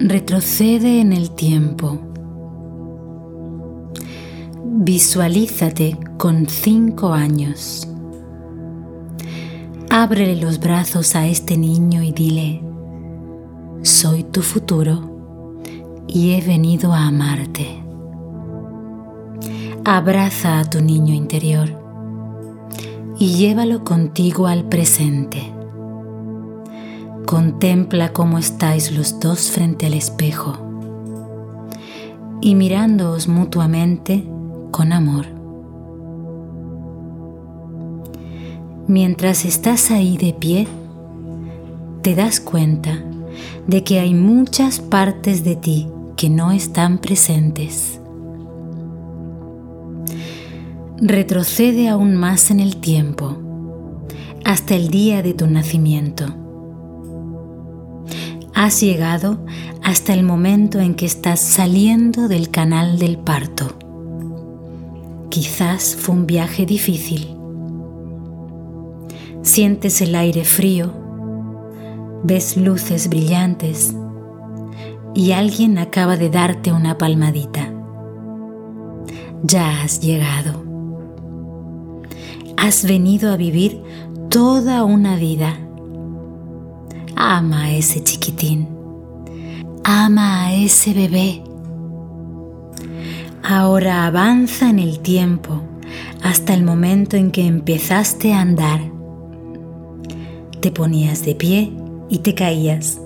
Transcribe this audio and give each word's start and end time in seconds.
Retrocede 0.00 1.00
en 1.00 1.12
el 1.12 1.32
tiempo. 1.32 1.98
Visualízate 4.64 5.98
con 6.16 6.46
cinco 6.46 7.12
años. 7.12 7.88
Ábrele 9.90 10.36
los 10.36 10.60
brazos 10.60 11.16
a 11.16 11.26
este 11.26 11.56
niño 11.56 12.04
y 12.04 12.12
dile, 12.12 12.62
soy 13.82 14.22
tu 14.22 14.42
futuro 14.42 15.56
y 16.06 16.30
he 16.30 16.42
venido 16.42 16.92
a 16.92 17.08
amarte. 17.08 17.82
Abraza 19.84 20.60
a 20.60 20.70
tu 20.70 20.80
niño 20.80 21.12
interior 21.12 21.70
y 23.18 23.34
llévalo 23.34 23.82
contigo 23.82 24.46
al 24.46 24.68
presente. 24.68 25.57
Contempla 27.28 28.14
cómo 28.14 28.38
estáis 28.38 28.90
los 28.90 29.20
dos 29.20 29.50
frente 29.50 29.84
al 29.84 29.92
espejo 29.92 30.56
y 32.40 32.54
mirándoos 32.54 33.28
mutuamente 33.28 34.24
con 34.70 34.94
amor. 34.94 35.26
Mientras 38.86 39.44
estás 39.44 39.90
ahí 39.90 40.16
de 40.16 40.32
pie, 40.32 40.68
te 42.00 42.14
das 42.14 42.40
cuenta 42.40 43.04
de 43.66 43.84
que 43.84 44.00
hay 44.00 44.14
muchas 44.14 44.80
partes 44.80 45.44
de 45.44 45.54
ti 45.54 45.86
que 46.16 46.30
no 46.30 46.50
están 46.50 46.96
presentes. 46.96 48.00
Retrocede 50.96 51.90
aún 51.90 52.16
más 52.16 52.50
en 52.50 52.60
el 52.60 52.78
tiempo, 52.78 53.36
hasta 54.46 54.74
el 54.74 54.88
día 54.88 55.22
de 55.22 55.34
tu 55.34 55.46
nacimiento 55.46 56.47
has 58.58 58.80
llegado 58.80 59.38
hasta 59.84 60.12
el 60.12 60.24
momento 60.24 60.80
en 60.80 60.96
que 60.96 61.06
estás 61.06 61.38
saliendo 61.38 62.26
del 62.26 62.50
canal 62.50 62.98
del 62.98 63.16
parto. 63.16 63.78
Quizás 65.30 65.94
fue 65.94 66.16
un 66.16 66.26
viaje 66.26 66.66
difícil. 66.66 67.36
Sientes 69.42 70.00
el 70.00 70.16
aire 70.16 70.44
frío, 70.44 70.92
ves 72.24 72.56
luces 72.56 73.08
brillantes 73.08 73.94
y 75.14 75.30
alguien 75.30 75.78
acaba 75.78 76.16
de 76.16 76.28
darte 76.28 76.72
una 76.72 76.98
palmadita. 76.98 77.72
Ya 79.44 79.82
has 79.82 80.00
llegado. 80.00 80.64
Has 82.56 82.84
venido 82.84 83.30
a 83.32 83.36
vivir 83.36 83.80
toda 84.28 84.82
una 84.82 85.14
vida 85.14 85.60
Ama 87.20 87.62
a 87.62 87.72
ese 87.72 88.00
chiquitín. 88.04 88.68
Ama 89.82 90.46
a 90.46 90.54
ese 90.54 90.94
bebé. 90.94 91.42
Ahora 93.42 94.06
avanza 94.06 94.70
en 94.70 94.78
el 94.78 95.00
tiempo 95.00 95.60
hasta 96.22 96.54
el 96.54 96.62
momento 96.62 97.16
en 97.16 97.32
que 97.32 97.44
empezaste 97.44 98.32
a 98.32 98.40
andar. 98.40 98.82
Te 100.60 100.70
ponías 100.70 101.24
de 101.24 101.34
pie 101.34 101.72
y 102.08 102.18
te 102.18 102.36
caías. 102.36 103.00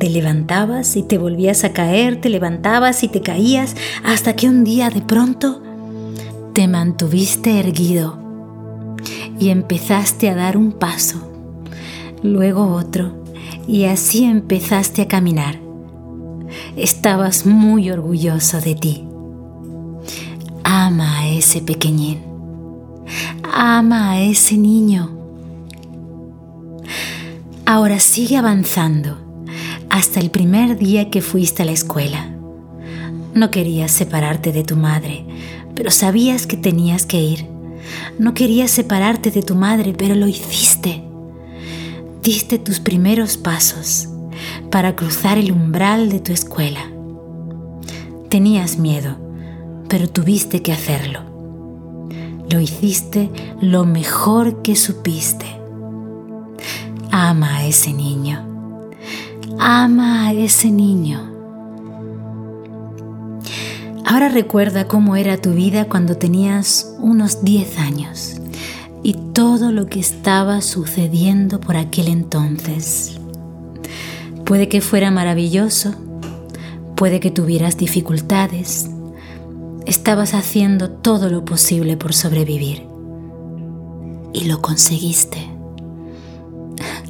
Te 0.00 0.10
levantabas 0.10 0.96
y 0.96 1.04
te 1.04 1.16
volvías 1.16 1.62
a 1.62 1.72
caer, 1.72 2.20
te 2.20 2.30
levantabas 2.30 3.04
y 3.04 3.08
te 3.08 3.20
caías 3.20 3.76
hasta 4.02 4.34
que 4.34 4.48
un 4.48 4.64
día 4.64 4.90
de 4.90 5.02
pronto 5.02 5.62
te 6.52 6.66
mantuviste 6.66 7.60
erguido 7.60 8.18
y 9.38 9.50
empezaste 9.50 10.30
a 10.30 10.34
dar 10.34 10.56
un 10.56 10.72
paso, 10.72 11.30
luego 12.24 12.72
otro 12.74 13.25
y 13.66 13.84
así 13.84 14.24
empezaste 14.24 15.02
a 15.02 15.08
caminar. 15.08 15.58
Estabas 16.76 17.46
muy 17.46 17.90
orgulloso 17.90 18.60
de 18.60 18.74
ti. 18.74 19.04
Ama 20.62 21.20
a 21.20 21.28
ese 21.28 21.60
pequeñín. 21.60 22.22
Ama 23.52 24.12
a 24.12 24.20
ese 24.20 24.56
niño. 24.56 25.16
Ahora 27.64 27.98
sigue 27.98 28.36
avanzando 28.36 29.18
hasta 29.90 30.20
el 30.20 30.30
primer 30.30 30.78
día 30.78 31.10
que 31.10 31.22
fuiste 31.22 31.62
a 31.62 31.66
la 31.66 31.72
escuela. 31.72 32.32
No 33.34 33.50
querías 33.50 33.90
separarte 33.90 34.52
de 34.52 34.62
tu 34.62 34.76
madre, 34.76 35.26
pero 35.74 35.90
sabías 35.90 36.46
que 36.46 36.56
tenías 36.56 37.04
que 37.04 37.20
ir. 37.20 37.46
No 38.18 38.34
querías 38.34 38.70
separarte 38.70 39.30
de 39.30 39.42
tu 39.42 39.54
madre, 39.54 39.94
pero 39.96 40.14
lo 40.14 40.26
hiciste 40.26 41.05
diste 42.26 42.58
tus 42.58 42.80
primeros 42.80 43.36
pasos 43.36 44.08
para 44.72 44.96
cruzar 44.96 45.38
el 45.38 45.52
umbral 45.52 46.08
de 46.08 46.18
tu 46.18 46.32
escuela. 46.32 46.80
Tenías 48.28 48.78
miedo, 48.78 49.16
pero 49.88 50.08
tuviste 50.08 50.60
que 50.60 50.72
hacerlo. 50.72 51.20
Lo 52.50 52.58
hiciste 52.58 53.30
lo 53.60 53.84
mejor 53.84 54.62
que 54.62 54.74
supiste. 54.74 55.46
Ama 57.12 57.58
a 57.58 57.66
ese 57.66 57.92
niño. 57.92 58.44
Ama 59.60 60.26
a 60.26 60.32
ese 60.32 60.72
niño. 60.72 61.30
Ahora 64.04 64.28
recuerda 64.30 64.88
cómo 64.88 65.14
era 65.14 65.40
tu 65.40 65.52
vida 65.52 65.84
cuando 65.84 66.16
tenías 66.16 66.92
unos 66.98 67.44
10 67.44 67.78
años 67.78 68.40
y 69.06 69.12
todo 69.12 69.70
lo 69.70 69.86
que 69.86 70.00
estaba 70.00 70.60
sucediendo 70.60 71.60
por 71.60 71.76
aquel 71.76 72.08
entonces. 72.08 73.20
Puede 74.44 74.68
que 74.68 74.80
fuera 74.80 75.12
maravilloso, 75.12 75.94
puede 76.96 77.20
que 77.20 77.30
tuvieras 77.30 77.76
dificultades, 77.76 78.90
estabas 79.86 80.34
haciendo 80.34 80.90
todo 80.90 81.30
lo 81.30 81.44
posible 81.44 81.96
por 81.96 82.14
sobrevivir 82.14 82.84
y 84.32 84.46
lo 84.46 84.60
conseguiste. 84.60 85.38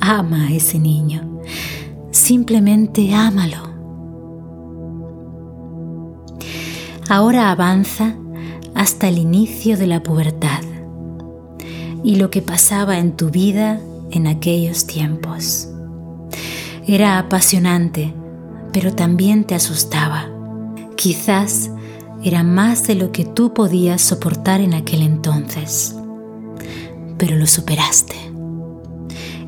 Ama 0.00 0.46
a 0.46 0.52
ese 0.52 0.78
niño, 0.78 1.40
simplemente 2.12 3.12
ámalo. 3.12 3.68
Ahora 7.08 7.50
avanza 7.50 8.14
hasta 8.76 9.08
el 9.08 9.18
inicio 9.18 9.76
de 9.76 9.88
la 9.88 10.04
pubertad 10.04 10.69
y 12.02 12.16
lo 12.16 12.30
que 12.30 12.42
pasaba 12.42 12.98
en 12.98 13.16
tu 13.16 13.30
vida 13.30 13.80
en 14.10 14.26
aquellos 14.26 14.86
tiempos. 14.86 15.68
Era 16.86 17.18
apasionante, 17.18 18.14
pero 18.72 18.94
también 18.94 19.44
te 19.44 19.54
asustaba. 19.54 20.28
Quizás 20.96 21.70
era 22.22 22.42
más 22.42 22.86
de 22.86 22.94
lo 22.94 23.12
que 23.12 23.24
tú 23.24 23.54
podías 23.54 24.02
soportar 24.02 24.60
en 24.60 24.74
aquel 24.74 25.02
entonces, 25.02 25.94
pero 27.16 27.36
lo 27.36 27.46
superaste. 27.46 28.16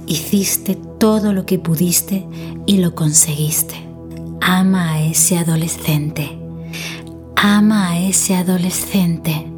Hiciste 0.07 0.79
todo 0.99 1.33
lo 1.33 1.47
que 1.47 1.59
pudiste 1.59 2.27
y 2.67 2.79
lo 2.79 2.95
conseguiste. 2.95 3.75
Ama 4.41 4.93
a 4.93 5.03
ese 5.03 5.39
adolescente. 5.39 6.39
Ama 7.37 7.91
a 7.91 8.01
ese 8.01 8.35
adolescente 8.35 9.52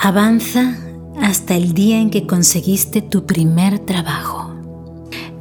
Avanza 0.00 0.76
hasta 1.20 1.56
el 1.56 1.74
día 1.74 2.00
en 2.00 2.10
que 2.10 2.24
conseguiste 2.24 3.02
tu 3.02 3.26
primer 3.26 3.80
trabajo 3.80 4.54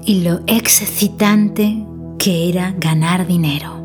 y 0.03 0.21
lo 0.21 0.39
excitante 0.47 1.85
que 2.17 2.49
era 2.49 2.73
ganar 2.79 3.27
dinero. 3.27 3.79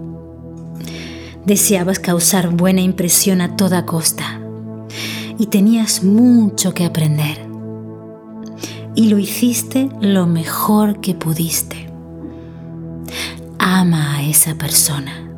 Deseabas 1.44 1.98
causar 1.98 2.48
buena 2.48 2.80
impresión 2.80 3.42
a 3.42 3.54
toda 3.54 3.84
costa 3.84 4.40
y 5.38 5.48
tenías 5.48 6.04
mucho 6.04 6.72
que 6.72 6.86
aprender. 6.86 7.46
Y 8.94 9.10
lo 9.10 9.18
hiciste 9.18 9.90
lo 10.00 10.26
mejor 10.26 11.02
que 11.02 11.14
pudiste. 11.14 11.86
Ama 13.58 14.16
a 14.16 14.22
esa 14.22 14.54
persona. 14.54 15.30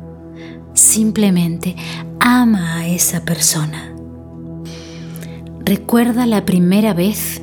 Simplemente 0.73 1.75
ama 2.21 2.77
a 2.77 2.87
esa 2.87 3.25
persona 3.25 3.94
Recuerda 5.67 6.27
la 6.27 6.45
primera 6.45 6.93
vez 6.93 7.41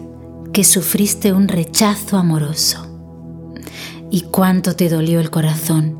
que 0.52 0.62
sufriste 0.62 1.32
un 1.32 1.48
rechazo 1.48 2.16
amoroso 2.16 2.86
y 4.12 4.20
cuánto 4.20 4.76
te 4.76 4.88
dolió 4.88 5.18
el 5.18 5.28
corazón, 5.28 5.98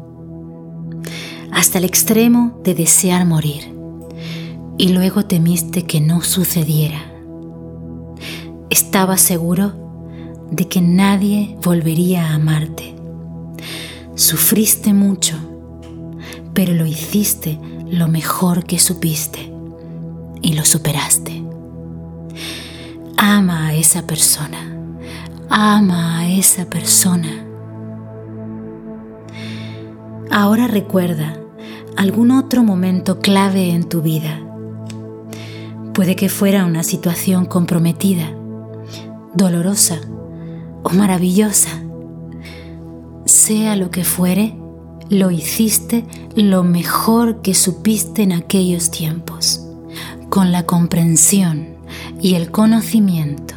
hasta 1.51 1.79
el 1.79 1.85
extremo 1.85 2.61
de 2.63 2.77
desear 2.77 3.27
morir 3.27 3.75
y 4.79 4.91
luego 4.91 5.25
temiste 5.25 5.85
que 5.85 6.01
no 6.01 6.23
sucediera. 6.23 7.13
Estabas 8.71 9.21
seguro 9.21 9.73
de 10.49 10.69
que 10.69 10.81
nadie 10.81 11.57
volvería 11.65 12.29
a 12.29 12.35
amarte. 12.35 12.95
Sufriste 14.15 14.95
mucho, 14.95 15.35
pero 16.55 16.73
lo 16.73 16.87
hiciste 16.87 17.59
lo 17.91 18.07
mejor 18.07 18.65
que 18.65 18.79
supiste 18.79 19.53
y 20.41 20.53
lo 20.53 20.65
superaste. 20.65 21.32
Ama 23.25 23.69
a 23.69 23.75
esa 23.75 24.05
persona. 24.05 24.59
Ama 25.49 26.19
a 26.19 26.29
esa 26.29 26.65
persona. 26.69 27.47
Ahora 30.29 30.67
recuerda 30.67 31.39
algún 31.97 32.33
otro 32.33 32.65
momento 32.65 33.21
clave 33.21 33.71
en 33.71 33.89
tu 33.89 34.03
vida. 34.03 34.41
Puede 35.95 36.17
que 36.17 36.29
fuera 36.29 36.67
una 36.67 36.83
situación 36.83 37.47
comprometida, 37.47 38.29
dolorosa 39.35 40.01
o 40.83 40.91
maravillosa. 40.91 41.81
Sea 43.25 43.77
lo 43.77 43.93
que 43.93 44.03
fuere, 44.03 44.59
lo 45.11 45.31
hiciste 45.31 46.05
lo 46.35 46.65
mejor 46.65 47.41
que 47.41 47.55
supiste 47.55 48.25
en 48.25 48.33
aquellos 48.33 48.91
tiempos, 48.91 49.65
con 50.29 50.51
la 50.51 50.67
comprensión 50.67 51.72
y 52.21 52.35
el 52.35 52.51
conocimiento 52.51 53.55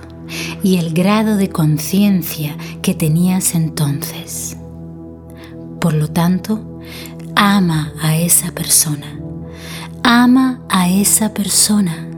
y 0.64 0.78
el 0.78 0.94
grado 0.94 1.38
de 1.38 1.50
conciencia 1.50 2.58
que 2.82 2.94
tenías 2.94 3.56
entonces. 3.56 4.58
Por 5.80 5.94
lo 5.94 6.08
tanto, 6.08 6.80
ama 7.36 7.94
a 8.02 8.18
esa 8.18 8.52
persona. 8.52 9.20
Ama 10.04 10.62
a 10.70 10.90
esa 10.90 11.34
persona. 11.34 12.10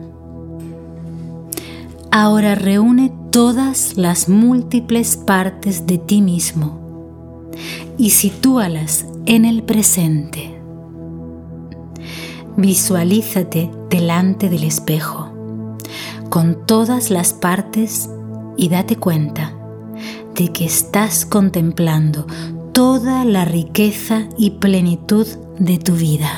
Ahora 2.11 2.55
reúne 2.55 3.11
todas 3.31 3.97
las 3.97 4.29
múltiples 4.29 5.17
partes 5.17 5.85
de 5.85 5.97
ti 5.97 6.21
mismo 6.21 7.51
y 7.97 8.11
sitúalas 8.11 9.05
en 9.25 9.45
el 9.45 9.63
presente. 9.63 10.59
Visualízate 12.55 13.69
delante 13.89 14.49
del 14.49 14.63
espejo 14.63 15.26
con 16.29 16.65
todas 16.65 17.09
las 17.09 17.33
partes 17.33 18.09
y 18.57 18.69
date 18.69 18.95
cuenta 18.95 19.53
de 20.35 20.51
que 20.51 20.65
estás 20.65 21.25
contemplando 21.25 22.27
toda 22.73 23.25
la 23.25 23.45
riqueza 23.45 24.27
y 24.37 24.51
plenitud 24.51 25.27
de 25.57 25.77
tu 25.77 25.93
vida. 25.93 26.29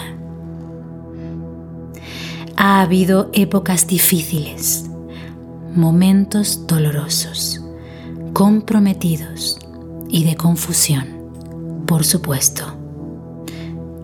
Ha 2.55 2.81
habido 2.81 3.29
épocas 3.33 3.87
difíciles, 3.87 4.89
momentos 5.75 6.65
dolorosos, 6.67 7.61
comprometidos 8.33 9.59
y 10.09 10.23
de 10.23 10.35
confusión, 10.35 11.83
por 11.85 12.05
supuesto. 12.05 12.63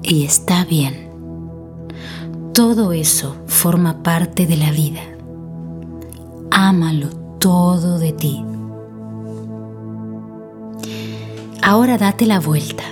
Y 0.03 0.25
está 0.25 0.65
bien. 0.65 1.09
Todo 2.53 2.93
eso 2.93 3.35
forma 3.47 4.03
parte 4.03 4.45
de 4.45 4.57
la 4.57 4.71
vida. 4.71 5.14
Ámalo 6.57 7.09
todo 7.37 7.99
de 7.99 8.13
ti. 8.13 8.41
Ahora 11.61 11.97
date 11.97 12.25
la 12.25 12.39
vuelta 12.39 12.85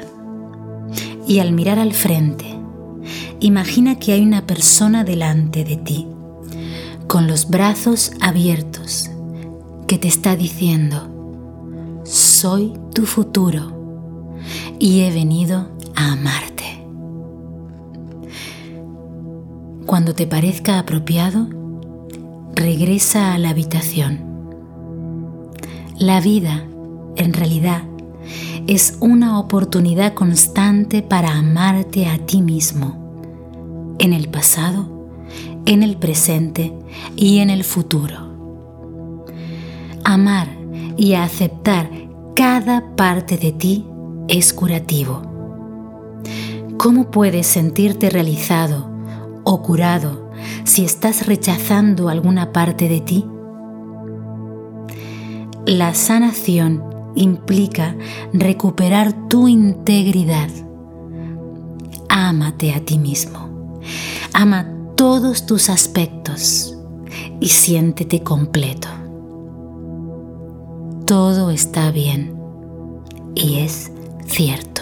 y 1.25 1.39
al 1.39 1.53
mirar 1.53 1.79
al 1.79 1.93
frente, 1.93 2.59
imagina 3.39 3.97
que 3.97 4.11
hay 4.11 4.21
una 4.21 4.45
persona 4.45 5.05
delante 5.05 5.63
de 5.63 5.77
ti, 5.77 6.05
con 7.07 7.25
los 7.25 7.49
brazos 7.49 8.11
abiertos, 8.19 9.09
que 9.87 9.97
te 9.97 10.09
está 10.09 10.35
diciendo, 10.35 12.01
soy 12.03 12.73
tu 12.93 13.05
futuro 13.05 14.41
y 14.77 15.03
he 15.03 15.11
venido 15.13 15.69
a 15.95 16.11
amarte. 16.11 16.85
Cuando 19.85 20.13
te 20.13 20.27
parezca 20.27 20.79
apropiado, 20.79 21.62
regresa 22.55 23.33
a 23.33 23.37
la 23.37 23.49
habitación. 23.49 24.19
La 25.97 26.21
vida, 26.21 26.63
en 27.15 27.33
realidad, 27.33 27.83
es 28.67 28.97
una 28.99 29.39
oportunidad 29.39 30.13
constante 30.13 31.01
para 31.01 31.31
amarte 31.31 32.07
a 32.07 32.17
ti 32.19 32.41
mismo, 32.41 33.95
en 33.99 34.13
el 34.13 34.29
pasado, 34.29 35.09
en 35.65 35.83
el 35.83 35.97
presente 35.97 36.73
y 37.15 37.39
en 37.39 37.49
el 37.49 37.63
futuro. 37.63 38.31
Amar 40.03 40.47
y 40.97 41.15
aceptar 41.15 41.89
cada 42.35 42.95
parte 42.95 43.37
de 43.37 43.51
ti 43.51 43.85
es 44.27 44.53
curativo. 44.53 45.21
¿Cómo 46.77 47.11
puedes 47.11 47.47
sentirte 47.47 48.09
realizado 48.09 48.89
o 49.43 49.61
curado 49.61 50.22
si 50.63 50.85
estás 50.85 51.25
rechazando 51.27 52.09
alguna 52.09 52.51
parte 52.51 52.87
de 52.87 53.01
ti? 53.01 53.25
La 55.65 55.93
sanación 55.93 56.83
implica 57.15 57.95
recuperar 58.33 59.29
tu 59.29 59.47
integridad. 59.47 60.49
Ámate 62.09 62.73
a 62.73 62.79
ti 62.83 62.97
mismo. 62.97 63.79
Ama 64.33 64.67
todos 64.95 65.45
tus 65.45 65.69
aspectos 65.69 66.77
y 67.39 67.47
siéntete 67.49 68.23
completo. 68.23 68.87
Todo 71.05 71.51
está 71.51 71.91
bien 71.91 72.35
y 73.35 73.59
es 73.59 73.91
cierto. 74.25 74.72